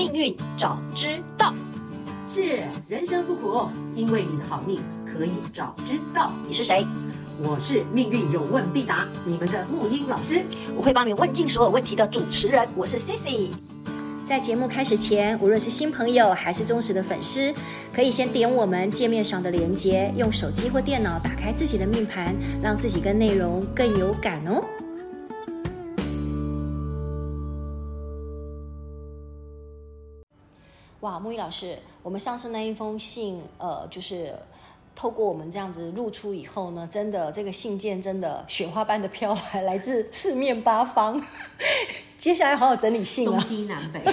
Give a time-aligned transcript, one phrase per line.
[0.00, 1.52] 命运早知道。
[2.32, 6.32] 是人生不苦，因为你的好命可以早知道。
[6.48, 6.86] 你是谁？
[7.42, 10.42] 我是命运有问必答，你们的木英老师，
[10.74, 12.66] 我会帮你问尽所有问题的主持人。
[12.74, 13.50] 我是 Sissi。
[14.24, 17.52] 在节目开始前，无论是新朋友还是忠实的粉丝，
[17.92, 24.64] 可以先点我们界面上的连接，用手机或电脑打开自己的命盘，让自己跟内容更有感哦。
[31.00, 34.34] 哇，木易老师，我们上次那一封信，呃，就是
[34.94, 41.18] 透过我们这样子露出以后呢，真的这个信件真的雪花般的飘来，来自四面八方。
[42.18, 44.04] 接下来好好整理信啊，东西南北。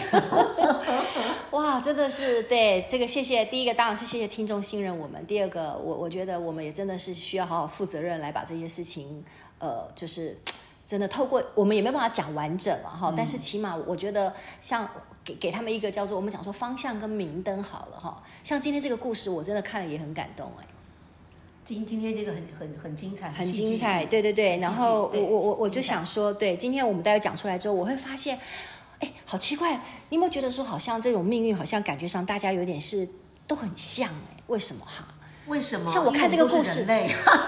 [1.52, 3.44] 哇，真的是对这个谢谢。
[3.44, 9.26] 第一个当然是谢谢听众信任我们，第二个我我觉得我们也真的是需要好好负责任来把这些事情，
[9.60, 10.40] 呃，就是
[10.86, 14.90] 真的透过我们也没办法讲完整了哈，嗯、但是起码我觉得像。
[15.28, 20.66] 给给他们一个叫做我们讲说方向跟明灯好了哈，像今天这个故事我真的看了也很感动哎，
[21.66, 28.40] 今今天这个很很很精彩，很精彩，对对对，然后我我我我就想说，对，今天我们大家讲出来之后，我会发现，
[29.00, 29.74] 哎，好奇怪，
[30.08, 33.06] 你有没有觉得说好像这种命运好像感觉上大家有点是
[33.46, 35.06] 都很像哎，为什么哈？
[35.48, 35.90] 为什么？
[35.90, 36.86] 像我看这个故事，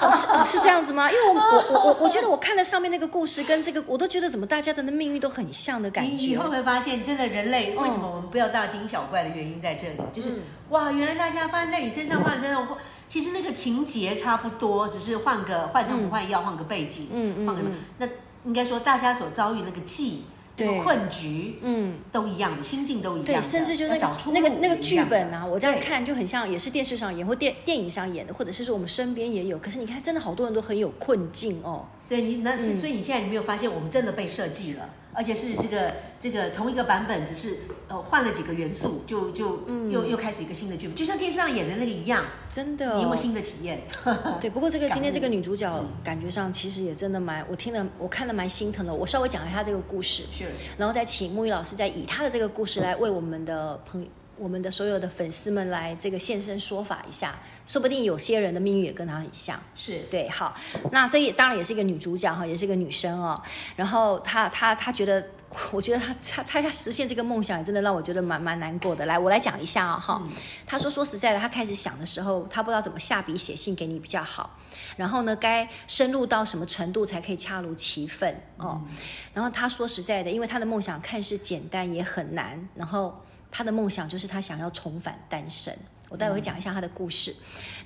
[0.01, 1.09] 哦是哦是这样子吗？
[1.11, 6.11] 因为我我我我我觉得我看了上面那个故事跟这个，我都觉得怎么大家的那命运都很像的感觉。
[6.11, 9.95] 你你会不会发现，真的人类为什么我们不要大惊小怪的原因在这里？
[10.13, 12.67] 就是哇，原来大家发生在你身上，发生在身上，
[13.07, 17.61] 其实那个情节差不多，只是换个换成不换药，换个背景，嗯嗯，换个
[17.97, 18.07] 那
[18.45, 20.23] 应该说大家所遭遇那个气。
[20.65, 23.25] 对困局，嗯，都一样的，心境都一样。
[23.25, 29.57] 对，甚至就是那个那个那个剧本啊，我这样看就很像，也是电视上演或电电影上演的，或者是说我们身边也有。
[29.59, 31.85] 可是你看，真的好多人都很有困境哦。
[32.07, 34.89] 对你，那是所以你现在你没有发现，我们真的被设计了。
[35.13, 37.57] 而且是这个这个同一个版本，只是
[37.87, 43.81] 呃换了几个元素，就就又又开始一个新的剧本，就像电视上演的那个一样，真的，你有没有新的体验？
[44.39, 48.93] 对，不过这个今天这个女主角感觉上其实也真的蛮，我听了我看了蛮心疼的。
[48.93, 50.45] 我稍微讲一下这个故事，是，
[50.77, 54.07] 然后再请木鱼老师再以她的这个故事来为我们的朋友。
[54.39, 60.29] 我们的所有的粉丝们来这个现身说法一下，说不定有些人的命运也跟他很像，是对。
[60.29, 60.55] 好，
[60.91, 63.41] 那这也当然也是一个女主角哈，也是一个女生哦。
[63.75, 65.23] 然后她她她觉得，
[65.71, 69.05] 我觉得她她她要实现这个梦想，也真的让我觉得蛮蛮难过的。
[69.05, 70.23] 来，我来讲一下啊、哦、哈。
[70.65, 74.57] 她、嗯、说说实在的，她开始想的时候，她不知道怎么下笔写信给你比较好。
[74.95, 78.81] 然后呢，该深入到什么程度才可以恰如其分哦。
[78.89, 78.97] 嗯、
[79.33, 82.69] 然后她说实在的，因为她的梦想看似简单，也很难。
[82.75, 83.21] 然后。
[83.51, 85.75] 他的梦想就是他想要重返单身。
[86.09, 87.35] 我待会会讲一下他的故事。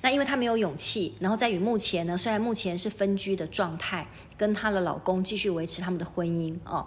[0.00, 4.06] 那因为他没有勇气，然后在与目前呢，虽然目前是分居的状态，
[4.36, 6.86] 跟她的老公继续维持他们的婚姻哦。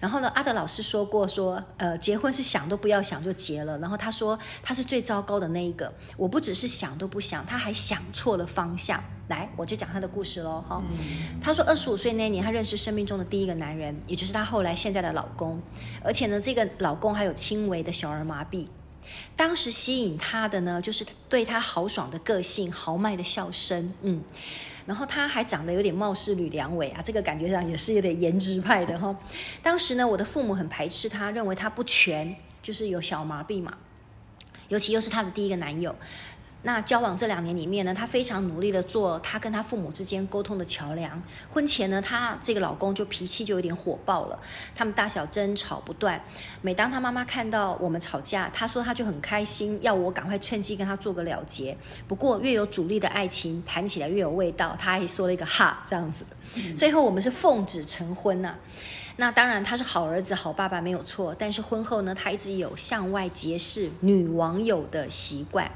[0.00, 3.78] 然后呢，阿德老师说过说，呃，结婚是想都不要想就结了。
[3.78, 5.92] 然后他说他是最糟糕的那一个。
[6.16, 9.02] 我不只是想都不想，他还想错了方向。
[9.28, 10.76] 来，我就讲他的故事喽哈。
[10.76, 15.60] 哦嗯、他说二十五岁那年，他认识生命中的第一个男人，也就是他后来现在的老公。
[16.02, 18.66] 而且呢，这个老公还有轻微的小儿麻痹。
[19.36, 24.22] 当时吸引他的呢，就是对他豪爽的个性、豪迈的笑声，嗯，
[24.86, 29.14] 然后他还长得有点貌似吕良伟啊，这个感觉上也是有点颜值派的哈。
[29.62, 33.76] 当时呢，我的父母很排斥他，认为他不全，就是有小麻痹嘛，
[34.68, 35.94] 尤其又是他的第一个男友。
[36.62, 41.22] 那交往这两年里面呢，她非常努力的做她跟她父母之间沟通的桥梁。
[41.48, 44.38] 婚前呢，她这个老公就脾气就有点火爆了，
[44.74, 46.22] 他们大小争吵不断。
[46.60, 51.76] 每当她妈妈看到我们吵架，她说她就很开心，要我赶快趁机跟他做个了结。
[52.06, 54.76] 不过越有阻力的爱情，谈起来越有味道。
[54.78, 56.26] 她还说了一个哈这样子。
[56.76, 58.58] 最后我们是奉子成婚呐、啊。
[59.16, 65.70] 那当然他是好儿子好爸爸没有错，但是婚后呢，他一直有向外结识女网友的习惯。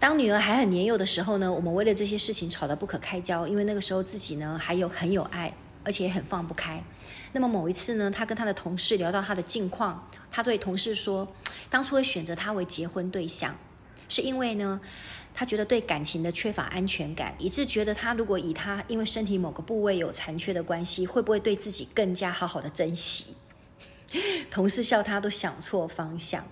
[0.00, 5.52] 当女儿还很年幼的时候呢，我们为了这些事情吵得不可开交，因为那个时候自己呢还有很有爱，
[5.84, 6.82] 而且也很放不开。
[7.32, 11.26] 那么某一次呢，他跟他的同事聊到他的近况，他对同事说，
[11.68, 13.56] 当初会选择他为结婚对象，
[14.08, 14.80] 是因为呢，
[15.34, 23.34] 他觉得对感情的缺乏安全感，以致觉得他如果以他因为身体某个部位有残缺的关系，会不会对自己更加好好的珍惜？
[24.48, 26.46] 同事笑他都想错方向。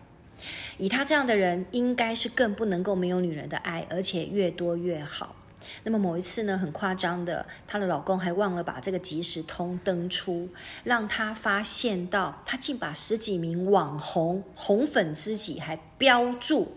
[0.79, 5.37] 以他这样的人，应该是更不能够没有女人的爱，而且越多越好。
[5.83, 10.49] 那么某一次呢，很夸张的，她的老公还忘了把这个即时通登出，
[10.85, 16.77] 让她发现到，他竟把十几名网红红粉知己还标注，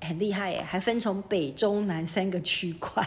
[0.00, 3.06] 很厉害耶，还分成北中南三个区块。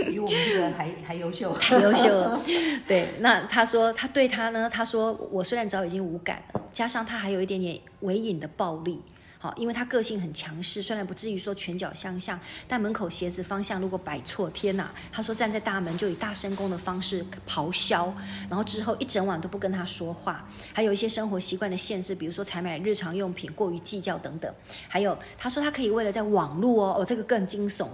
[0.08, 2.40] 比我们这个还还优秀，太优秀了。
[2.86, 9.00] 对，那他说他对他呢，他说我虽然早已经无感了，加上他还有一点点微隐的暴力。
[9.42, 12.38] 好，因为他个性很强势，虽然不至于说拳脚相向，
[12.68, 14.92] 但门口鞋子方向如果摆错，天哪！
[15.10, 18.14] 他说站在大门就以大声公的方式咆哮，
[18.50, 24.54] 然后之后一整晚都不跟他说话，还有一些生活习惯的限制，比如说采买日常用品过于计较等等。
[24.86, 27.88] 还有他说他可以为了在网络哦哦，这个更惊悚，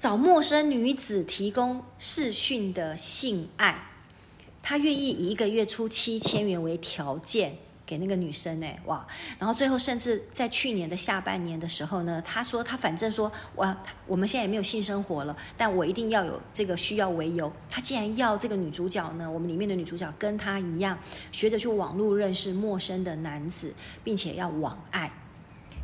[0.00, 3.86] 找陌生女子提供视讯的性爱，
[4.62, 7.58] 他愿意以一个月出七千元为条件。
[7.84, 9.04] 给那个女生哎哇，
[9.36, 13.76] 然后最后甚至在去年的下半年的时候呢，他说他反正说哇，
[14.06, 20.96] 我们现在也没有性生活了，但我一定要有这个需要为由，他既然要这个女主角呢，我们里面的女主角跟他一样，
[21.32, 23.74] 学着去网络认识陌生的男子，
[24.04, 25.12] 并且要网爱，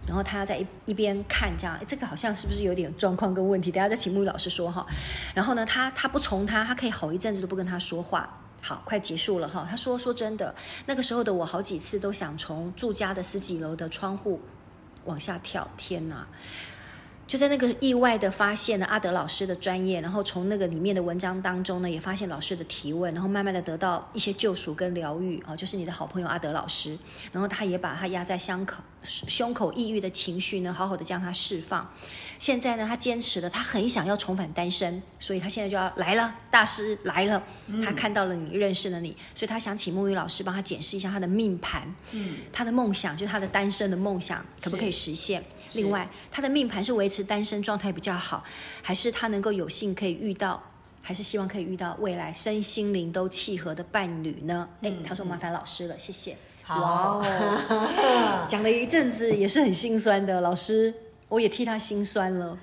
[0.07, 3.73] 然后他在一一边看这样，这个好像是不是有点状况跟问题？
[3.73, 4.87] 等下再请木鱼老师说哈。
[5.35, 8.39] 然后呢，他他不从他，他可以吼一阵子都不跟他说话。
[8.63, 9.67] 好，快结束了哈。
[9.69, 10.55] 他说：“说真的，
[10.87, 14.41] 那个时候的我，好几次都想从住家的十几楼的窗户
[15.05, 15.69] 往下跳。
[15.77, 16.27] 天哪！
[17.27, 25.57] 就在那个意外的发现了阿德老师的专业，然后从那个里面的文章当中呢，也发现老师的提问，然后慢慢的得到一些救赎跟疗愈哦。
[25.57, 26.97] 就是你的好朋友阿德老师，
[27.33, 31.93] 然后他也把他压在胸口胸口抑郁的情绪呢，好好的将它释放。”
[32.39, 36.33] 现在呢，他坚持了，他很想要重返单身，所以他现在就要来了。
[36.51, 37.43] 大师来了，
[37.83, 45.43] 他看到了你，认识了你，所以他想请沐予老师帮他检视一下他的命盘，嗯，他的梦想就是他的单身的梦想可不可以实现？
[45.77, 48.43] 另外，他的命盘是维持单身状态比较好，
[48.83, 50.63] 还是他能够有幸可以遇到，
[51.03, 54.69] 还是希望可以遇到未来身心灵都契合的伴侣呢？
[54.83, 56.37] 哎，他说麻烦老师了，谢谢。
[56.63, 57.25] 好哇
[57.69, 60.93] 哦， 讲了一阵子也是很心酸的，老师。
[61.29, 62.57] 我也替他心酸了。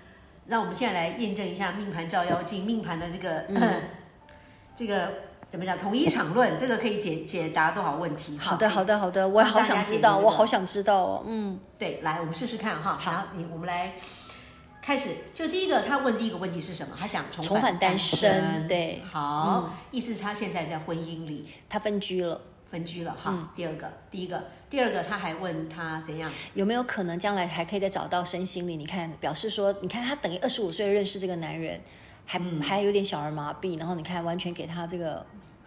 [0.45, 3.81] 那我们现在来验证一下命盘照妖镜，命盘的这个、嗯、
[4.73, 5.11] 这个
[5.53, 5.77] 怎么讲？
[5.77, 8.35] 统一场论，这个可以解解答多少问题？
[8.39, 11.23] 好的，好的，好的，我也好想知道，我好想知道哦。
[11.27, 12.97] 嗯，对，来，我们试试看哈。
[12.99, 13.93] 好，你我们来
[14.81, 15.11] 开始。
[15.31, 16.95] 就第一个，他问第一个问题是什么？
[16.99, 18.67] 他想重返，重返单身。
[18.67, 22.41] 对，好，嗯、意思是他现在在婚姻里，他分居了。
[22.71, 23.47] 分居了哈、嗯。
[23.55, 28.79] 第二个，第一个，第二个，他还问他怎样，有没有可能将来还可以再找到身心灵？
[28.79, 31.79] 你看，表示说，你看他等于二十五岁认识这个男人，
[32.25, 35.23] 还、嗯、还有点小儿麻痹，然后你看完全给他这个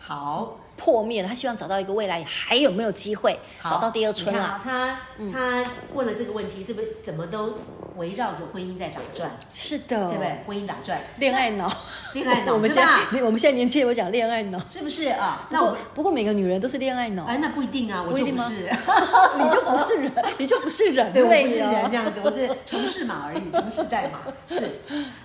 [0.06, 0.58] 好。
[0.78, 1.28] 破灭了。
[1.28, 3.40] 他希望找到一个未来，还有没有机会？
[3.64, 4.60] 找到第二春啊？
[4.62, 4.98] 他
[5.32, 5.64] 他
[5.94, 7.54] 问了这个问题，是不是怎么都？
[7.96, 10.44] 围绕着婚姻在打转，是的，对不对？
[10.46, 11.66] 婚姻打转，恋爱脑，
[12.12, 15.08] 恋爱脑， 我们现在， 我们现在年轻人会讲恋爱脑，是不是？
[15.08, 15.48] 啊？
[15.48, 18.70] 那我不过每个女人都是恋爱脑，哎，那不一定啊，我就不是，
[19.40, 24.20] 你就不是人，你就不是人，对，我不是人这样子，我是城市码而已，城市代码。
[24.46, 24.62] 是。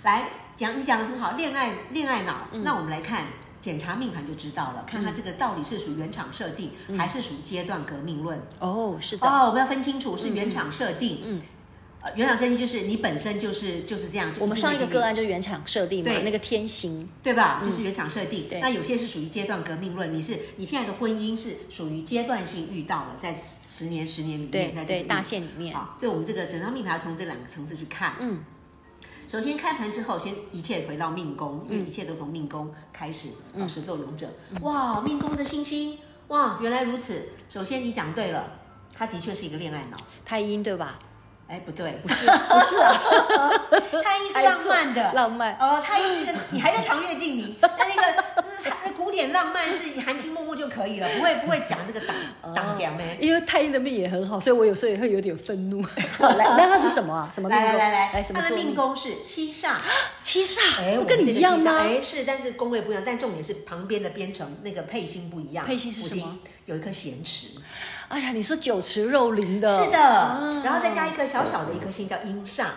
[0.04, 3.26] 来讲，你讲的很好，恋爱恋爱脑，那我们来看
[3.62, 8.42] 检查命盘就知道了，看他这个到底是属于原厂设定，还是属于阶段革命论？
[8.60, 11.42] 哦，是的，哦，我们要分清楚是原厂设定，嗯。
[12.04, 14.34] 呃原厂设定就是你本身就是就是这样。
[14.40, 17.62] 我们上一个个案就是原厂设定嘛，那个天行，对吧？
[17.64, 18.50] 就是原厂设定。
[18.50, 18.60] 对。
[18.60, 25.76] 那有些是属于阶段革命论，你是你现在的婚姻是属于阶段性遇到了，在十年十年里面，在这个大限里面。
[25.76, 28.16] 好，所以我们这个整张命盘要从这两个层次去看。
[28.20, 28.40] 嗯。
[29.32, 33.30] 首先开盘之后，先一切回到命宫，因为一切都从命宫开始。
[33.54, 33.70] 嗯。
[33.70, 34.28] 始作俑者，
[34.62, 35.98] 哇，命宫的星星，
[36.28, 37.30] 哇，原来如此。
[37.50, 38.52] 首先你讲对了，
[38.94, 39.96] 他的确是一个恋爱脑，
[40.26, 41.00] 太阴对吧？
[41.52, 42.94] 哎，不对， 不是，不是啊，
[44.02, 45.82] 太阴是浪漫的，浪漫哦。
[45.84, 48.24] 太阴那个，你还在长月镜里， 那那个
[48.86, 52.16] 那古典浪漫是含情脉脉就可以了，不会不会讲这个挡
[52.56, 53.18] 挡掉没？
[53.20, 55.82] 因为太阴的命也很好，所以我有时候也会有点愤怒。
[56.20, 57.30] 来，那他是什么啊？
[57.36, 57.68] 什么命宫？
[57.68, 59.76] 来来来来，他的命宫是七煞，
[60.24, 61.80] 七煞，不跟你一样吗？
[61.84, 65.66] 哎，是，但是宫位不一样，但重点是旁边的编程那个配星不一样。
[65.66, 66.40] 配星是什么？
[66.66, 67.48] 有一颗咸池。
[68.08, 72.68] 哎呀，你说酒池肉林的，是的，啊、然后再加一颗小小的一颗星叫阴煞，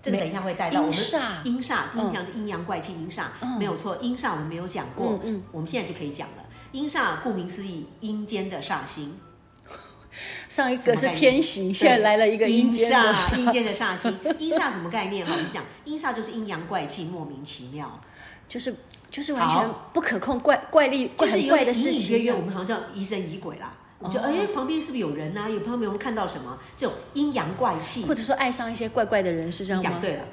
[0.00, 0.80] 这个等一下会带到？
[0.80, 3.24] 我们阴煞，阴煞经常的阴阳怪气阴煞，
[3.58, 5.42] 没有错，阴煞我们没有讲过，嗯，嗯。
[5.50, 6.44] 我们现在就可以讲了。
[6.70, 9.18] 阴煞顾名思义，阴间的煞星。
[10.48, 14.16] 上一个是天行，现在来了一个阴间的阴间的煞星。
[14.38, 15.26] 阴煞什么概念？
[15.26, 18.00] 哈，我们讲阴煞就是阴阳怪气，莫名其妙，
[18.46, 18.74] 就是
[19.18, 22.16] 就是完全不可控，怪怪力很怪的事情。
[22.16, 23.72] 约约我们好像叫疑神疑鬼啦。
[23.98, 25.48] 我就哎，旁边是不是有人呐、啊？
[25.48, 29.90] 有旁边有没有看到什么这种阴阳怪气，或者说爱上一些怪怪的人，是这样吗？
[29.90, 30.24] 讲对了，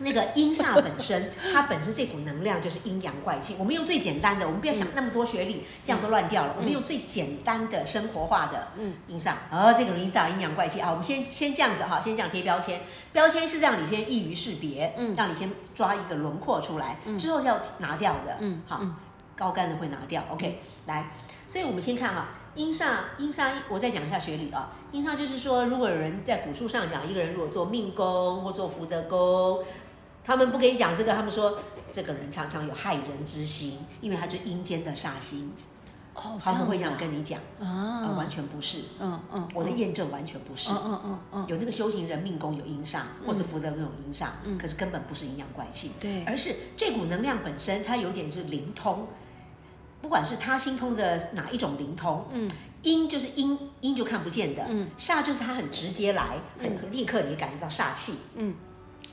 [0.00, 3.56] 那个阴煞本身， 它本身这股能量就是阴阳怪气。
[3.58, 6.54] 我们用最简单的，我们不要想那么多学理，这样都乱掉了。
[6.56, 8.68] 我们用最简单的生活化的
[9.06, 10.90] 阴煞，哦，这个阴煞阴阳怪气啊。
[10.90, 12.80] 我们先先这样子哈，先这样贴标签，
[13.12, 18.80] 标签是让你先易于识别，嗯，让你先抓一个轮廓出来，之后是要拿掉的，嗯，好，
[19.36, 21.10] 高干的会拿掉，OK，来，
[21.46, 22.28] 所以我们先看哈。
[22.56, 24.72] 阴煞，阴煞，我再讲一下学理啊。
[24.90, 29.62] 阴煞就是说，如果有人在古书上讲，一个人如果做命宫或做福德宫，
[30.24, 31.58] 他们不跟你讲这个，他们说
[31.90, 35.52] 这个人常常有害人之心，因为他是阴间的煞星。
[36.14, 37.38] 哦，他们会这样跟你讲。
[37.60, 38.82] 啊、呃，完全不是。
[38.98, 40.70] 嗯嗯，我的验证完全不是。
[40.70, 45.92] 嗯嗯嗯嗯，有那个修行人命宫有阴煞，或者福德宫有阴煞，嗯，可是根本不是阴阳怪气。
[46.00, 49.06] 对，而是这股能量本身，它有点是灵通。
[50.02, 52.50] 不管是他心通的哪一种灵通，嗯，
[52.82, 58.54] 阴就是阴，阴就看不见的，嗯，煞就是他很直接来，很立刻你感觉到煞气，嗯，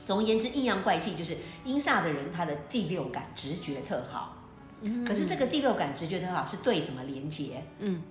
[0.04, 4.36] 总而言之，阴阳怪气就是阴煞的人，他的第六感直觉特好，
[4.82, 7.62] 嗯，可是这个第六感直觉特好是对什么连接？
[7.78, 8.02] 嗯，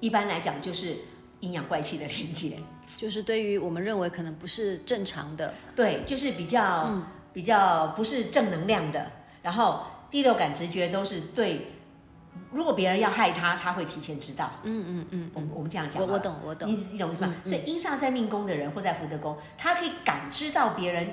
[0.00, 0.96] 一般来讲就是
[1.40, 2.58] 阴阳怪气的连接，
[2.96, 9.10] 就是对于我们认为可能不是正常的，对，就是比较、嗯、比较不是正能量的，
[9.42, 11.72] 然后第六感直觉都是对。
[12.52, 14.50] 如果别人要害他，他会提前知道。
[14.62, 17.34] 嗯嗯嗯，我我们这样讲，我我懂我懂，你你懂意思吗？
[17.44, 21.08] 所以阴煞在命宫的人或在福德宫，他可以感知到别人。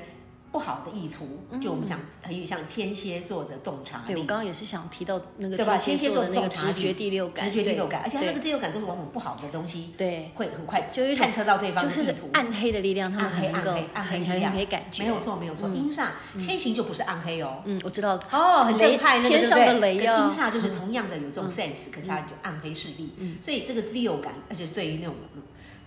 [0.54, 1.28] 不好的意图，
[1.60, 4.04] 就我们讲很有像天蝎座的洞察力。
[4.06, 12.30] 对，我刚刚也是想提到那个天蝎座的那个直觉第六感，直觉第六感，而且他那个第六感都是往往不好的东西，对，会很快就探测到对方的意图。
[12.34, 15.02] 暗黑的力量，他们很能够暗黑很黑感觉。
[15.02, 15.68] 没有错，没有错。
[15.70, 20.30] 阴煞天行就不是暗黑哦，嗯，我知道哦，很正派，天上的雷啊。
[20.30, 23.38] 阴煞就是同样的有这种 sense，可是它有暗黑势力，嗯。
[23.42, 25.16] 所以这个第六感，而且对于那种，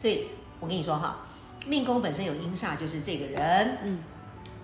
[0.03, 0.25] 所以
[0.59, 1.29] 我跟你说哈，
[1.69, 3.99] 命宫本身有阴煞，就是这个人，嗯。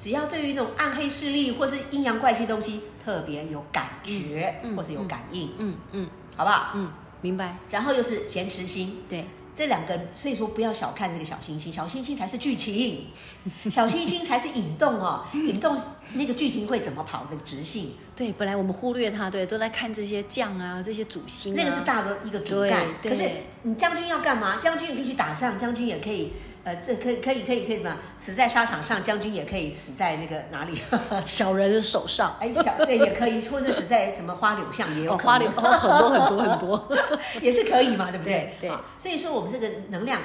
[0.02, 6.72] 只要对于那种暗黑势力或是阴阳怪气东西特别有感觉，嗯、或是有感应，嗯嗯，嗯，好不好？
[6.74, 6.90] 嗯，
[7.20, 7.58] 明白。
[7.70, 13.06] 然后又是咸池星，对，这两个，所以说不要小看这个小星星，小星星才是剧情，
[13.70, 15.78] 小星星才是引动哦，引动
[16.14, 17.92] 那个剧情会怎么跑的直性。
[18.16, 22.82] 对，本来我们忽略它，对，都在看这些将啊，这些主星、啊，那个是大的一个主干。
[23.00, 23.22] 可是
[23.62, 24.58] 你将军要干嘛？
[24.58, 26.32] 将军也可以去打仗，将军也可以。
[26.64, 27.96] 呃，这可以可以可以可以什么？
[28.16, 30.80] 死在沙场上，将军也可以死在那个哪里？
[31.26, 32.36] 小人的手上。
[32.38, 36.88] 哎，小对也可以，或者死在什么花柳巷也有花柳哦，很多很多很多，
[37.42, 38.54] 也是可以嘛，对不对？
[38.60, 38.70] 对。
[38.96, 40.20] 所以说，我们这个能量，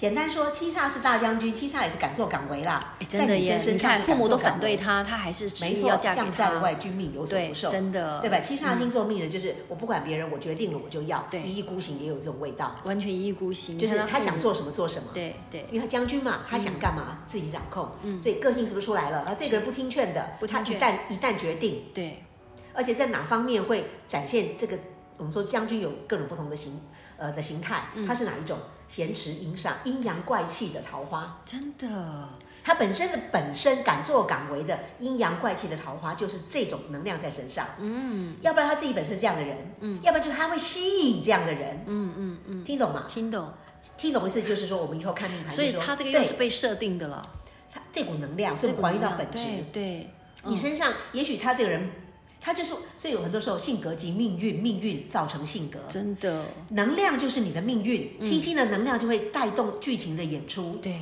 [0.00, 2.94] 简单说，七煞是大将军，七煞也是敢作敢为啦。
[3.06, 3.60] 真的耶！
[3.66, 5.44] 你看，父母都反对他，他还是。
[5.60, 7.68] 没错，将在外，君命有所不受。
[7.68, 8.40] 真的，对吧？
[8.40, 11.28] 七煞星座命人就是，我不管别人，我决定了我就要。
[11.44, 12.74] 一意孤行也有这种味道。
[12.84, 15.10] 完全一意孤行，就是他想做什么做什么。
[15.12, 17.86] 对对，因为他将军嘛，他想干嘛自己掌控。
[18.02, 19.18] 嗯，所以个性是不是出来了？
[19.18, 22.24] 啊，这个人不听劝的，他一旦一旦决定，对，
[22.72, 24.78] 而且在哪方面会展现这个？
[25.18, 26.80] 我们说将军有各种不同的形，
[27.20, 28.58] 呃的形态，他是哪一种？
[28.88, 32.28] 咸池阴煞，阴阳怪气的桃花，真的，
[32.64, 37.68] 他本身的本身敢作敢为的阴阳怪气的桃花，就是这种能量在身上。
[37.78, 41.84] 嗯，要不然他自己本身是这样的人，嗯，要不然就是他会吸引这样的人。
[41.86, 43.04] 嗯嗯嗯，听懂吗？
[43.08, 43.52] 听懂，
[43.96, 47.24] 听懂意思就是说，我们以后看命盘，所以他这个又是被设定的了。
[47.72, 49.38] 他这股能量是还原到本质。
[49.72, 50.10] 对，对，
[50.46, 51.92] 你身上也许他这个人。
[52.40, 60.74] 他就是，所以有很多时候性格及命运，命运造成性格，真的，能量就是你的命运，嗯、星星的能量就会带动剧情的演出。
[60.76, 61.00] 对，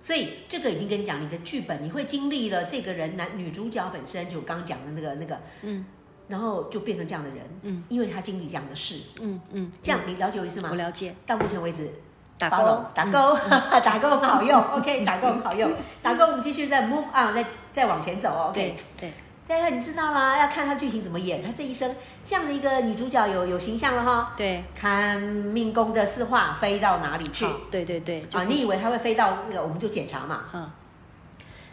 [0.00, 5.84] 所以这个已经跟你讲，你的剧本你会经历了这个人男女主角本身就刚讲的那个那个，嗯，
[6.28, 10.68] 然后就变成这样的人，嗯，因为他经历这样的事，嗯嗯，这样你了解我意思吗？
[10.70, 11.12] 我了解。
[11.26, 11.90] 到目前为止，
[12.38, 13.36] 打勾，打勾，
[13.84, 19.12] 打勾很好用，OK，打勾很好用，打勾我们继续再 move on，再再往前走，OK，对。
[19.48, 21.42] 对大家你知道啦，要看他剧情怎么演。
[21.42, 24.34] 他这一生这样的一个女主角有有形象了哈。
[24.36, 27.46] 对，看命宫的四化飞到哪里去？
[27.70, 28.22] 对对对。
[28.34, 29.62] 啊，你以为他会飞到那个？
[29.62, 30.44] 我们就检查嘛。
[30.52, 30.70] 嗯。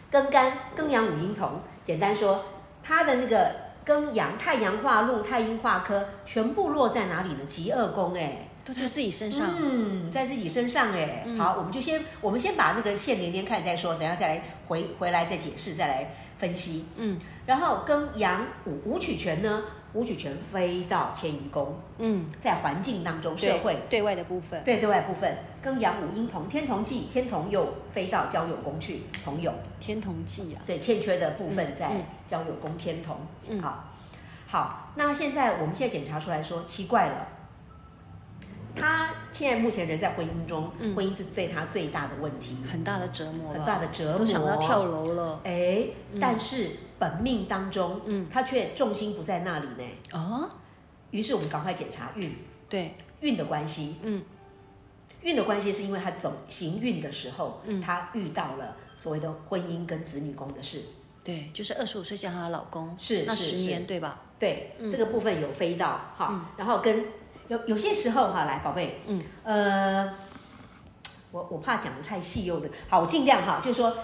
[0.09, 2.45] 庚干庚阳五阴同，简单说，
[2.81, 3.51] 他的那个
[3.85, 7.39] 庚阳太阳化禄太阴化科，全部落在哪里呢？
[7.45, 9.49] 疾厄宫哎，都在自己身上。
[9.59, 11.23] 嗯，在自己身上哎。
[11.25, 16.15] 嗯、好，我们就先我们先把那个线连连看再说，等下再来回回来再解释再来。
[16.37, 19.63] 分析，嗯，然后跟阳武武曲权呢？
[19.93, 23.79] 武曲权飞到迁移宫，嗯，在环境当中，社会。
[23.89, 29.53] 对外的部分，对对外部分，跟阳武阴同天同忌，天同又飞到交友宫去，同友。
[29.79, 31.89] 天同忌啊，对，欠缺的部分在
[32.27, 33.15] 交友宫天同，
[33.61, 33.85] 好，
[34.47, 37.27] 好，那现在我们现在检查出来说奇怪了，
[38.75, 45.39] 他现在目前人在婚姻中，嗯、婚姻是对他最大的问题，很大的折磨，很大的折磨，都想要跳楼了。
[45.45, 49.83] 哎，嗯、但是本命当中，嗯，他却重心不在那里呢。
[50.13, 50.49] 哦，
[51.11, 52.35] 于是我们赶快检查运，
[52.69, 52.95] 对。
[53.21, 54.23] 运的关系，嗯，
[55.21, 60.81] 运的关系是因为他走行运的时候，嗯，他遇到了所谓的婚姻跟子女宫的事。
[61.23, 64.21] 对，就是二十五岁嫁她的老公，是那十年对吧？
[64.37, 67.05] 对，这个部分有飞到哈，然后跟
[67.47, 70.13] 有有些时候哈，来宝贝，嗯，呃，
[71.31, 73.97] 我我怕讲的太细又的，好，我尽量哈，就是说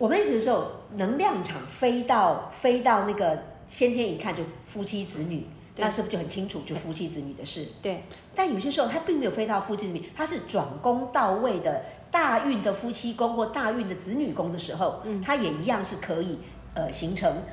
[0.00, 0.66] 我们有的时候
[0.96, 3.38] 能量场飞到飞到那个
[3.68, 7.66] 先天一看就夫妻子女，那是不是就很清楚就夫妻子女的事？
[7.82, 8.02] 对，
[8.34, 11.82] 但有些时候他并没有飞到夫妻子女，他是转宫到位的。
[12.10, 16.40] 大运的夫妻宫或大运的子女宫的时候，嗯，它也一样是可以
[16.74, 17.44] 呃形成，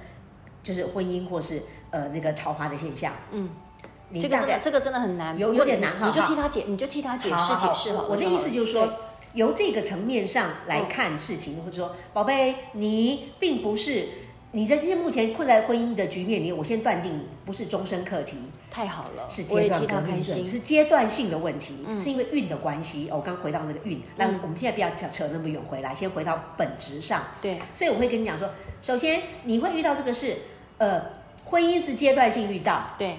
[0.63, 1.61] 就是婚姻或是
[1.91, 3.13] 呃那个桃花的现象。
[3.29, 3.51] 嗯，
[4.19, 6.07] 这个这个这个真的很难，有有点难哈。
[6.07, 8.05] 你就替他解，你就替他解释解释哈。
[8.09, 8.91] 我的意思就是说，
[9.33, 14.07] 由这个层面上来看事情，或者说，宝贝，你并不是。
[14.53, 18.37] 你在这些目前困在婚姻的局面里，我先断定你不是终身课题，
[18.71, 23.09] 太好了，是阶段革命症，是阶段性的问题，嗯、是因为运的关系。
[23.11, 27.23] 哦、我刚回到那个运，那、嗯、我们现在不要扯扯那么远，回来先回到本质上。
[27.41, 28.49] 对，所以我会跟你讲说，
[28.81, 30.37] 首先你会遇到这个事，
[30.77, 31.01] 呃，
[31.45, 33.17] 婚姻是阶段性遇到，对，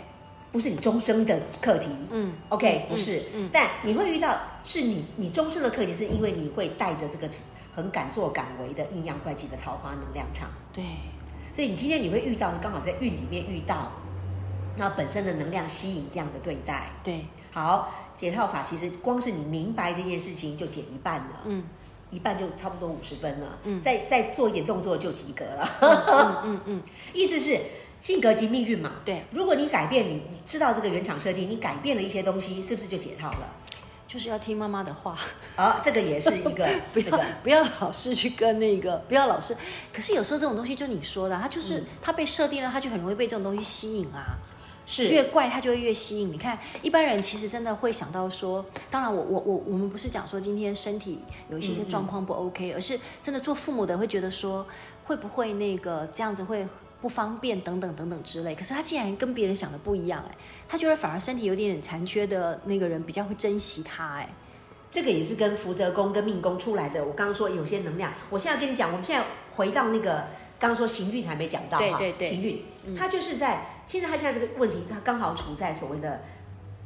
[0.51, 1.91] 不是你终生的课题。
[2.11, 3.23] 嗯，OK，不是，
[3.53, 7.27] 但你会遇到是你你终身的课题，是因为你会带着这个
[7.75, 10.51] 很敢作敢为的阴阳怪气的桃花能量场。
[10.73, 10.85] 对。
[11.51, 13.91] 所以你今天你会遇到，刚好在运里面遇到，
[14.77, 16.91] 那本身的能量吸引这样的对待。
[17.03, 21.65] 对，好，解套法其实光是你明白这件事情就解一半了，嗯，
[22.11, 26.83] 一半就差不多五十分了，嗯，再再做一点动作就及格了，嗯嗯，嗯，嗯
[27.15, 27.59] 意思是
[27.99, 33.57] 性格及命运嘛，对，如果你改变你，你知道这个原厂设定，你改变了一些东西，是不是就解套了？
[34.09, 35.17] 就是要听妈妈的话，
[35.55, 39.55] 啊，这个也是一个 不要不要老是去跟那个不要老是，
[39.93, 44.39] 可是有时候这种东西就你说的，他就是他被设定了，他就很容易被这种东西吸引啊。
[44.91, 46.33] 是越怪他就会越吸引。
[46.33, 54.67] 你看一般人其实真的会想到说，当然我我我我们不是讲说今天身体有一些些状况不 OK，而是真的做父母的会觉得说
[55.05, 56.67] 会不会那个这样子会。
[57.01, 60.37] 不方便等等等等之类，可是他竟然跟别人想的不一样哎，
[60.69, 64.29] 他觉得反而身体有点残缺的那个人比较会珍惜他哎，
[64.91, 67.05] 这个也是跟福德宫跟命宫出来的。
[67.05, 69.25] 我刚刚说有些能量，我现在跟你讲，我们现在
[69.55, 70.27] 回到那个
[70.59, 76.23] 刚刚说行运还没讲到对对对，行运，他就是在现在他现在这个问题，他刚好处在所谓的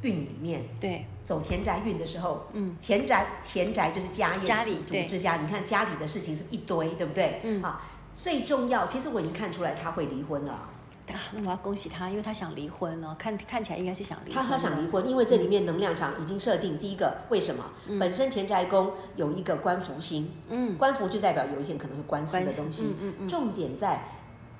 [0.03, 7.39] 运里面，对，走田宅运的时候，嗯，田宅田宅就是家业家里组织家，你看家里的事情是一堆，对不对？
[7.43, 7.81] 嗯，好。
[8.15, 10.51] 最重要，其实我已经看出来他会离婚了。
[10.51, 13.13] 啊，那我要恭喜他，因为他想离婚了。
[13.19, 14.41] 看看起来应该是想离婚。
[14.41, 16.77] 他他想离婚，因为这里面能量场已经设定。
[16.77, 17.65] 第一个，为什么？
[17.87, 22.85] 嗯、本身田宅宫有一个官服星，嗯，官服就代表有一些可能是官司的东西。
[22.85, 24.05] 嗯嗯嗯、重点在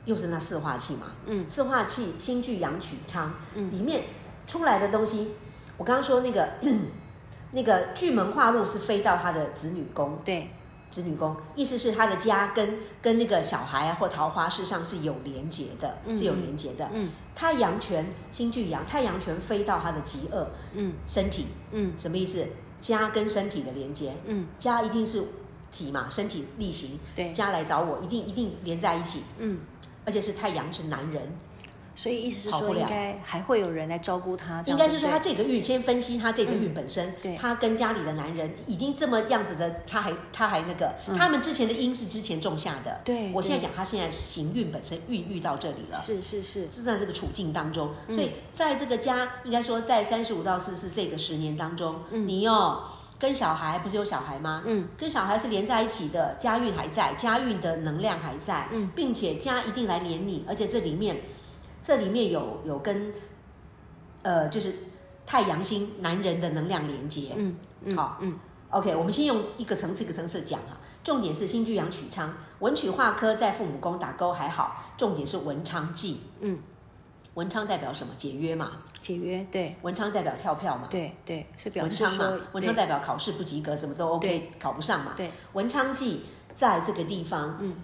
[0.04, 4.04] 又是那四化气嘛，嗯，四化气星聚阳曲昌，嗯，里面
[4.46, 5.36] 出来的东西，
[5.78, 6.50] 我刚刚说那个
[7.54, 10.50] 那个巨门化禄是飞到他的子女宫，对。
[10.94, 16.88] 子女宫，意思是他的家跟跟那个小孩啊或桃花事实上是有连结的，嗯、是有连结的。
[16.94, 22.46] 嗯，太阳权星巨阳，太阳权飞到他的极恶，嗯，身体，嗯，什么意思？
[22.80, 25.24] 家跟身体的连结，嗯，家一定是
[25.72, 29.62] 体嘛，身体力行，对，家来找我，一定一定连在一起，嗯，
[30.06, 31.36] 而且是太阳是男人。
[31.96, 34.62] 所以意思是说，应该还会有人来照顾他。
[34.66, 43.00] 应该是说，他这个运先分析他这个运本身，对，他跟家里的男人已经这么样子的，他还他还那个，他们之前的因是之前种下的。
[43.06, 47.92] 对，我现在讲他现在行运本身运遇到这里了，是是是，是在这个处境当中。
[48.10, 52.86] 所以在这个家，应该说在三十五到四十这个十年当中，你哦
[53.20, 54.64] 跟小孩不是有小孩吗？
[54.66, 61.18] 嗯，跟小孩是连在一起的，家运还在，家运的能量还在，嗯，并且家一定来黏你，而且这里面。
[61.84, 63.14] 这里面有有跟，
[64.22, 64.74] 呃，就是
[65.26, 76.58] 太阳星男人的能量连接，嗯嗯，好，嗯，OK，我们先用一个层次一个层次讲哈，重点是新巨阳曲昌，文曲化科在父母宫打勾还好，重点是文昌忌，嗯，
[77.34, 78.14] 文昌代表什么？
[78.16, 86.22] 解约嘛，解约，对，文昌代表跳票嘛，对对，是表文昌嘛，文昌代表考试不及格，什么都 OK，考不上嘛，对，文昌忌
[86.56, 87.76] 在这个地方，嗯。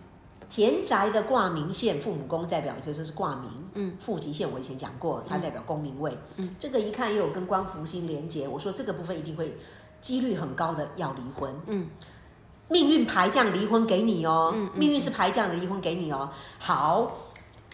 [0.50, 3.50] 田宅的挂名线，父母宫代表，所以说是挂名。
[3.76, 6.18] 嗯，父吉线我以前讲过，它代表功名位。
[6.38, 9.56] 嗯，这个一看又有跟官福星连接，我说这个部分一定会
[10.02, 11.54] 几率很高的要离婚。
[11.68, 11.88] 嗯，
[12.68, 16.32] 命运牌这样离婚给你哦，嗯，命运是牌这样的离婚给你哦。
[16.58, 17.12] 好，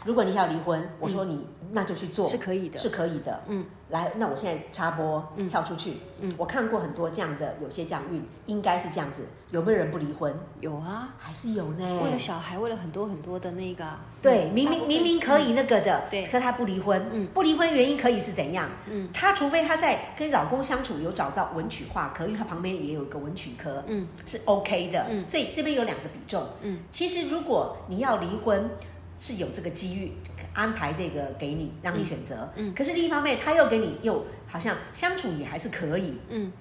[0.05, 3.41] 如果你想要离婚，我说你、嗯、那就去做，是可以的，是可以的。
[3.47, 5.97] 嗯，来，那我现在插播，嗯、跳出去。
[6.21, 9.25] 嗯，我看过很多这样的，有些这样运，应该是这样子。
[9.49, 10.33] 有没有人不离婚？
[10.61, 12.01] 有啊，还是有呢。
[12.03, 13.83] 为了小孩，为了很多很多的那个，
[14.21, 17.03] 对，明明明明可以那个的，对，可他不离婚。
[17.11, 18.69] 嗯，不离婚原因可以是怎样？
[18.87, 25.07] 嗯，他除非他在跟老公相处有找到文曲化科，因为他旁边也有一个文曲科，嗯，是 OK 的。
[25.09, 26.45] 嗯，所以这边有两个比重。
[26.61, 28.69] 嗯，其实如果你要离婚。
[29.19, 30.12] 是有这个机遇
[30.54, 32.49] 安排这个给你，让你选择。
[32.56, 36.17] 嗯，可是另一方面，他又给你又好像相处也还是可以。
[36.30, 36.51] 嗯，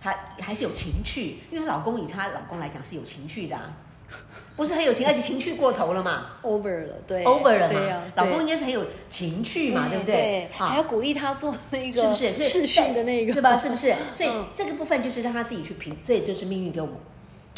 [0.00, 3.72] 他还是有情趣，因为老公以她老公来讲是有情趣的，啊，
[4.56, 7.80] 不是很有情，而且情趣过头了嘛，over 了，对，over 了嘛。
[7.80, 10.48] 对啊，老公应该是很有情趣嘛，对不对？
[10.52, 12.42] 还要鼓励他做那个，是不是？
[12.42, 13.56] 试训的那个，是吧？
[13.56, 13.94] 是不是？
[14.12, 16.94] 所以这个部分就是让他自己去评，这也就是命运给我们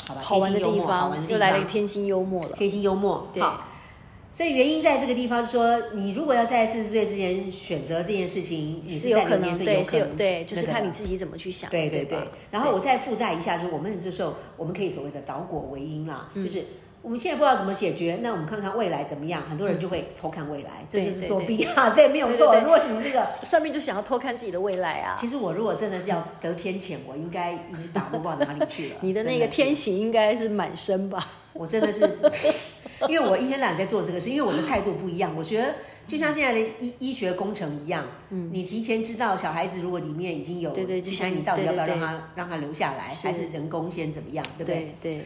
[0.06, 0.20] 好吧？
[0.22, 3.42] 好玩的地方，又来了一个天心幽默了，天心幽默，对。
[4.36, 11.70] 所以原因在这个地方是说，你如果要在四十岁之前选择这件事情，也是有可能，对，是有对，就是看你自己怎么去想。
[11.70, 12.18] 对对对。
[12.50, 16.64] 然后我再附带一下，就是我们这时候我们可以所谓的倒果为因啦，就是
[17.06, 19.44] 我们现在不知道怎么解决，那我们看看未来怎么样。
[19.48, 22.52] 很多人就会偷看未来，这就是作弊啊，对， 没有错。
[22.58, 28.96] 如果你们这个算命就想要偷看自己的未来啊，其实我如果真的是要得天谴，我应该已经打不到哪里去了。
[29.02, 31.24] 你的那个天刑应该是满身吧？
[31.54, 32.10] 我真的是。
[33.08, 35.32] 因为我一天到晚在做这个事，因为我的态度不一样。
[35.36, 35.76] 我觉得
[36.08, 44.94] 就像现在的医医学工程一样，嗯，你提前知道小孩子如果里面已经有，对对，就像你到底要不要让他让他留下来，还是人工先怎么样，对不对？
[45.00, 45.24] 对。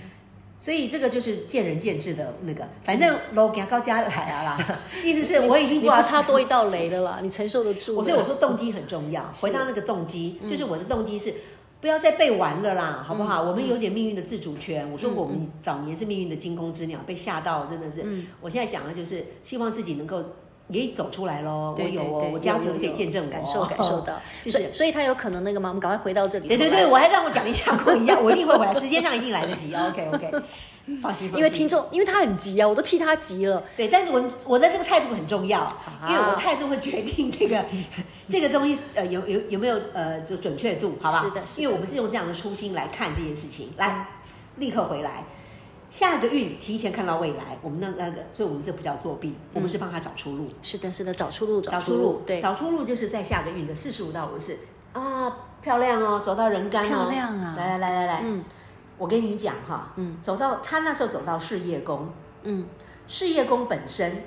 [0.60, 4.78] 所以这个就是见仁见智的那个，反正楼给他高加来了啦。
[5.02, 8.02] 意思是我已经不要差多一道雷的啦， 你承受得住。
[8.04, 11.34] 所以我说动机很重要，回到那个动机，就是我的动机是。
[11.80, 13.40] 不要再被玩了啦，好不好？
[13.42, 14.86] 我们有点命运的自主权。
[14.92, 18.04] 我说，我们早年是命运的惊弓之鸟，被吓到真的是。
[18.42, 20.22] 我现在讲的就是希望自己能够
[20.70, 21.74] 也走出来喽。
[21.78, 24.20] 我有哦，我家族可以见证感受感受到。
[24.48, 25.68] 所以，所以他有可能那个吗？
[25.68, 26.48] 我们赶快回到这里。
[26.48, 29.74] 对对对，我还让我讲一下，我一样，我一定会回来，时间上一定来得及。
[29.76, 30.32] OK OK，
[31.02, 31.30] 放心。
[31.36, 33.62] 因为听众，因为他很急啊，我都替他急了。
[33.76, 35.66] 对，但是我我的这个态度很重要，
[36.08, 37.64] 因为我态度会决定这个。
[38.30, 41.18] 这个东西呃有有有没有呃就准确度，好吧？
[41.18, 43.70] 是的，是的，因为我们是用这样的初心来看这件事情。
[43.76, 44.06] 来，
[44.58, 45.24] 立刻回来，
[45.90, 50.48] 下个运提前看到未来，我们那那个，所以我们这不叫作弊，我们是帮他找出路。
[50.62, 54.56] 是的，是的，找出路，找出路，对，找出路就是在下个运的四十五到五十
[54.92, 57.54] 啊，漂亮哦，走到人干哦，漂亮啊！
[57.56, 58.44] 来来来来来，嗯，
[58.96, 62.08] 我跟你讲哈，嗯，走到他那时候走到事业宫，
[62.44, 62.66] 嗯，
[63.06, 64.22] 事业宫本身。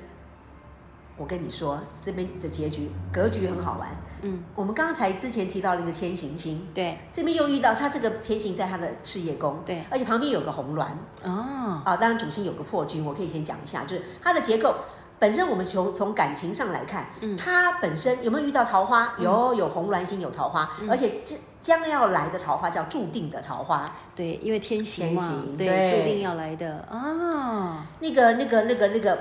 [1.16, 3.96] 我跟你说，这边的结局格局很好玩。
[4.24, 10.88] 嗯，我们刚才之前提到了一个天行星，对，这边又遇到他这个天行在他的事业宫，对，而且旁边有个红鸾。
[11.24, 14.74] 哦，啊，当然主星有个破军，我可以先讲一下，就是它的结构
[15.20, 19.14] 本身，我们从从感情上来看，嗯，它本身有没有遇到桃花？
[19.18, 23.86] 有，有红鸾星有桃花，而且这将要来的桃花叫注定的桃花。
[24.16, 27.86] 对，因为天行嘛，对，注定要来的啊。
[28.00, 29.18] 那个、那个、那个、那个。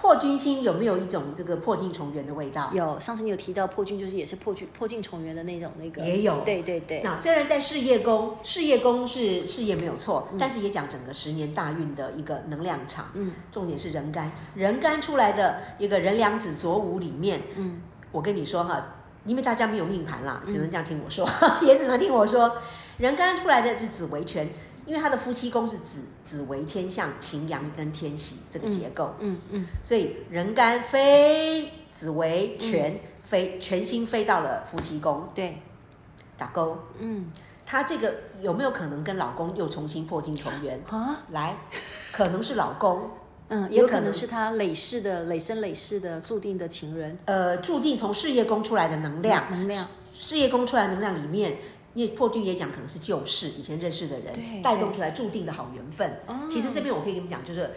[0.00, 2.70] 破军星有没有一种这个破镜重圆的味道？
[2.72, 6.02] 有，上次你有提到破军，就是也是破军破镜重圆的那种那个。
[6.02, 7.02] 也有，对对对。
[7.02, 13.06] 那虽然在事业宫，事业宫是事业没有错，嗯、但是也讲整个十年大运的一个能量场。
[13.14, 17.82] 嗯，重点是人干，人干出来的一个人两子左武里面，嗯，
[18.12, 21.28] 我跟你说哈，因为大家没有命盘啦，只能这样听我说，
[21.60, 22.56] 嗯、 也只能听我说，
[22.98, 24.48] 人干出来的是子维权。
[24.88, 35.58] 因为他的夫妻宫是子，子为天象，擎羊跟天喜这个结构，嗯嗯，嗯，所以人干飞子为全，嗯、飞全星飞到了夫妻宫，对，
[36.38, 37.30] 打勾，嗯，
[37.66, 41.22] 他这个有没有可能跟老公又重新破镜重圆啊？
[41.32, 41.58] 来，
[42.12, 43.10] 可能是老公，
[43.48, 49.86] 嗯，也有可能是他累世的累生累世的注定的情人，呃，注定从事业宫出来的能量，嗯、能量，
[50.18, 51.58] 事业宫出来的能量里面。
[51.94, 56.20] 因为破军也讲可能是旧事，以前认识的人带动出来注定的好缘分。
[56.50, 57.70] 其实这边我可以跟你们讲，就是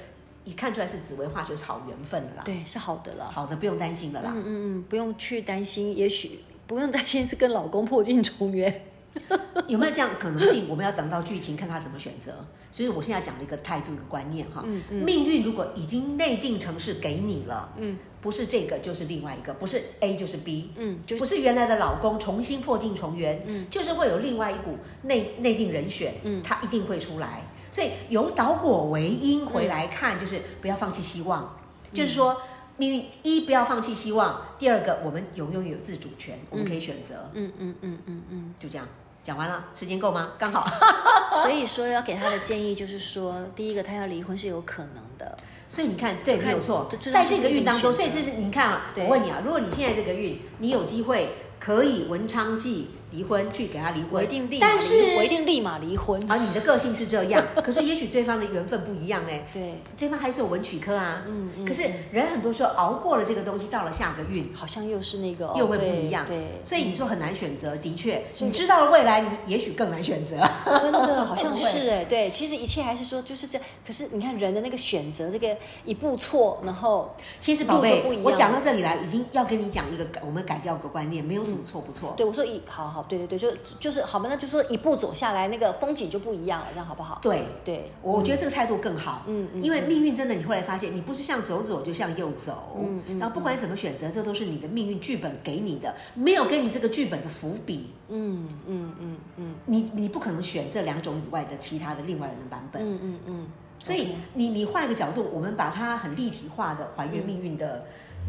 [0.43, 2.43] 一看出来是紫薇化，就是好缘分了啦。
[2.43, 4.31] 对，是好的了，好的不用担心了啦。
[4.35, 8.85] 嗯嗯嗯，不用去担心，也许不用担心是跟老公破镜重圆。
[9.67, 10.67] 有没有这样可能性？
[10.69, 12.45] 我们要等到剧情看他怎么选择。
[12.71, 14.63] 所以我现在讲了一个态度、一个观念哈。
[14.65, 15.03] 嗯嗯。
[15.03, 27.43] 命运如果已经内定成是给你了，嗯，不是这个就是另外一个，不是 A 就是 B，嗯，就不是原来的老公重新破镜重圆，嗯，就是会有另外一股内内定人选，嗯，他一定会出来。
[27.69, 31.57] 所以由导果为因回来看，就是不要放弃希望，
[31.91, 32.37] 就是说
[32.77, 38.87] 命运一不要放弃希望，第二个我们有拥有自主权，我们可以选择，嗯嗯嗯嗯嗯，就这样。
[39.23, 40.31] 讲完了，时间够吗？
[40.39, 40.67] 刚好。
[41.41, 52.91] 所以说要给他的建议就是说，第一个他要离婚是有可能的，所以你看，对，没有错，在这个运当中，所以这是你看啊，我问你啊，如果你现在这个运，你有机会可以文昌忌。
[53.11, 56.21] 离婚去给他离婚，我一定立马，但是我一定立马离婚。
[56.31, 59.47] 啊你的个性是这样， 可是也许对方的缘分不一样哎。
[59.53, 61.23] 对，对方还是有文曲科啊。
[61.27, 61.65] 嗯嗯。
[61.65, 66.25] 可是人很多时候熬过了这个东西，到了下个运，好像又是那个又会不一样。
[66.25, 66.59] 对。
[66.63, 70.37] 所以你说很难选择，的确，你知道了未来，你也许更难选择。
[70.79, 73.59] 真的好像是 哎，对，其实一切还是说就是这。
[73.85, 82.13] 可是你看人的那个选择，这个一步错，然后其实宝贝，我讲到这里来，已经要跟你讲一个，我们改掉个观念，没有什么错不错。
[82.15, 83.51] 对，我说一，好好，对对对，就。
[83.79, 87.19] 就是好吧，那就说一步走下来，那个风景就不一样了，这样好不好？
[87.21, 89.23] 对对，我觉得这个态度更好。
[89.27, 92.77] 嗯嗯，因为命运真的，你后来发现，你不是向左走，就向右走。
[92.77, 97.89] 嗯嗯，然后不管怎么选择，这都是你的命运剧本给你的，没有给你这个剧本的伏笔。
[98.09, 102.81] 嗯嗯嗯嗯，你你不可能选这两种以外的其他的另外人的版本。
[102.83, 103.47] 嗯嗯嗯，
[103.79, 107.85] 所以你你换一个角度，我们把它很立体化的还原命运的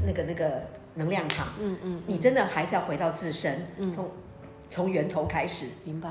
[0.06, 0.62] 那个那个
[0.94, 1.48] 能量场。
[1.61, 4.08] 嗯嗯，你真的还是要回到自身，从。
[4.72, 6.11] 从源头开始，明白。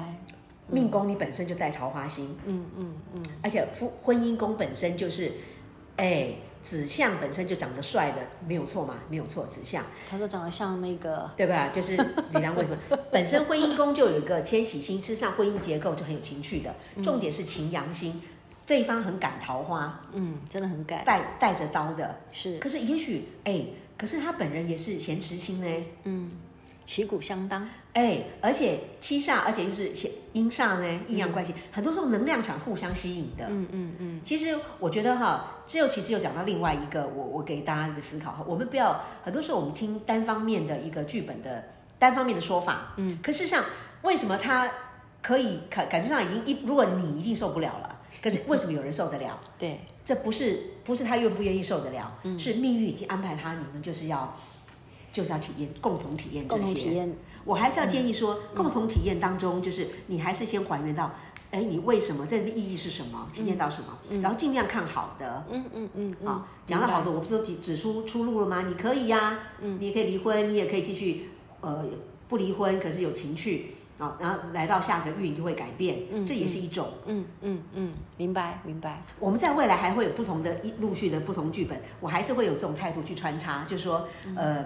[0.67, 5.31] 命宫你本身就带桃花星，嗯嗯嗯，而且夫婚姻宫本身就是，
[5.97, 6.29] 哎，
[6.61, 9.83] 子相本身就长得帅的，没有错嘛，没有错，子相。
[10.07, 11.69] 他说长得像那个，对吧？
[11.73, 12.77] 就是李良为什么？
[13.11, 18.21] 本身婚姻宫就有一个天喜星，事实上婚姻结构就很有情趣的，重点是擎羊星，
[18.65, 22.59] 对方很赶桃花，嗯，真的很赶，带带着刀的，是。
[22.59, 23.61] 可是也许，哎，
[23.97, 26.31] 可是他本人也是咸池星呢，嗯。
[26.83, 29.91] 旗鼓相当，哎，而且七煞，而且就是
[30.33, 33.45] 阴煞呢，阴阳关系，嗯、很多时候能量场互相吸引的。
[33.47, 34.21] 嗯嗯嗯。
[34.23, 41.63] 其实我觉得哈，这又其实又讲到另外一个，我我给大家一个思考哈，我们不要很多时候我们听单方面的一个剧本的
[41.99, 43.63] 单方面的说法，嗯，可事实上
[44.01, 44.69] 为什么他
[45.21, 49.39] 可以感感觉上已经一，如果你一定受不了了，可是为什么有人受得了？
[49.57, 54.35] 对，这不是不是他愿不愿意受得了，嗯、是命运已经安排他，你们就是要。
[55.11, 56.63] 就是要体验，共同体验这些。
[56.63, 61.11] 共同体验，我还是要建议说，嗯、共同体验当中，就是你还是先还原到，
[61.51, 65.45] 哎，你为什么这个意义是什么，体验到什么，嗯、然后尽量看好的。
[65.49, 66.11] 嗯嗯嗯。
[66.11, 68.63] 啊、嗯，讲了好的，我不是都指指出出路了吗？
[68.67, 71.85] 你可以呀、啊，嗯，你也可以离婚，你也可以继续，呃，
[72.29, 76.87] 不离婚，可是有情趣啊，然后来到下个运就会改变，嗯、这也是一种。
[77.07, 79.03] 嗯嗯嗯，明白明白。
[79.19, 84.63] 我们在未来还会有不同的一陆续的不同剧本，我还是会有这种态度去穿插，就是说，呃。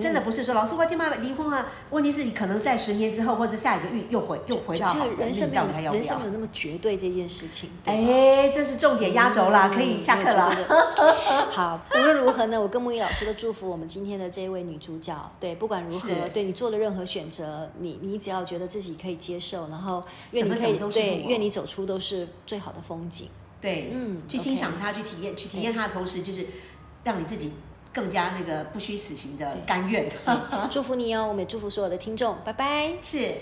[0.00, 1.66] 真的不是说老师我今妈离婚啊？
[1.90, 7.70] 问题是你可能在十年之后，或者下一个月又回又回到好的，人生没有还要人生没有那么绝对这件事情。
[7.84, 10.54] 哎，这是重点压轴啦，可以下课了。
[11.50, 15.30] 好，无论如何呢，我跟木易老师都祝福我们今天的这一位女主角。
[15.38, 23.28] 对，不管如何，对你做的任何选择，你你只要觉得自己可以接受，然后愿你可以对愿你走出都是最好的风景。
[23.60, 26.46] 对，嗯，去欣赏它，去体验，去体验它的同时，就是
[27.04, 27.52] 让你自己。
[27.92, 30.10] 更加那个不虚此行的甘愿，
[30.70, 31.26] 祝福你哦！
[31.28, 32.92] 我们也祝福所有的听众，拜拜。
[33.02, 33.34] 是。